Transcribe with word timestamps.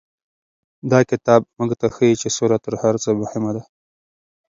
دا 0.91 0.99
کتاب 1.09 1.41
موږ 1.57 1.71
ته 1.79 1.87
ښيي 1.95 2.13
چې 2.21 2.27
سوله 2.37 2.57
تر 2.65 2.73
هر 2.83 2.95
څه 3.03 3.09
مهمه 3.21 3.51
ده. 3.55 3.63